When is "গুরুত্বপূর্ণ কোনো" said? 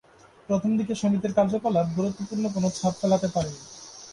1.97-2.67